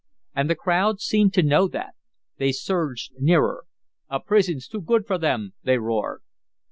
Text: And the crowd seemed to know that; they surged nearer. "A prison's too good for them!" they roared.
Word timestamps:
And 0.35 0.49
the 0.49 0.55
crowd 0.55 0.99
seemed 0.99 1.31
to 1.35 1.43
know 1.43 1.67
that; 1.67 1.93
they 2.37 2.51
surged 2.51 3.11
nearer. 3.19 3.65
"A 4.09 4.19
prison's 4.19 4.67
too 4.67 4.81
good 4.81 5.05
for 5.05 5.19
them!" 5.19 5.53
they 5.61 5.77
roared. 5.77 6.23